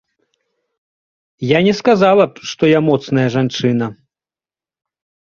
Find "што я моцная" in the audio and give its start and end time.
2.51-3.27